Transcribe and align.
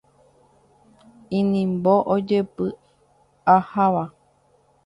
Inimbo 1.39 1.93
ojepyaháva. 2.13 4.03